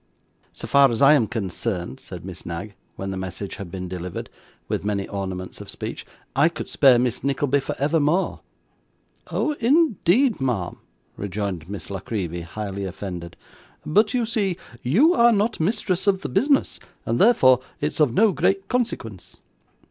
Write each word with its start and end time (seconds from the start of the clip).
'So 0.51 0.65
far 0.67 0.89
as 0.89 0.99
I 0.99 1.13
am 1.13 1.27
concerned,' 1.27 1.99
said 1.99 2.25
Miss 2.25 2.43
Knag, 2.43 2.73
when 2.95 3.11
the 3.11 3.17
message 3.17 3.57
had 3.57 3.69
been 3.69 3.87
delivered, 3.87 4.31
with 4.67 4.83
many 4.83 5.07
ornaments 5.07 5.61
of 5.61 5.69
speech; 5.69 6.07
'I 6.35 6.49
could 6.49 6.67
spare 6.67 6.97
Miss 6.97 7.23
Nickleby 7.23 7.59
for 7.59 7.75
evermore.' 7.77 8.39
'Oh, 9.29 9.51
indeed, 9.59 10.41
ma'am!' 10.41 10.77
rejoined 11.17 11.69
Miss 11.69 11.91
La 11.91 11.99
Creevy, 11.99 12.41
highly 12.41 12.85
offended. 12.85 13.37
'But, 13.85 14.15
you 14.15 14.25
see, 14.25 14.57
you 14.81 15.13
are 15.13 15.31
not 15.31 15.59
mistress 15.59 16.07
of 16.07 16.23
the 16.23 16.29
business, 16.29 16.79
and 17.05 17.19
therefore 17.19 17.59
it's 17.79 17.99
of 17.99 18.11
no 18.11 18.31
great 18.31 18.67
consequence. 18.67 19.37